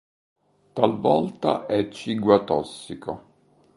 Talvolta 0.73 1.67
è 1.67 1.87
ciguatossico. 1.91 3.21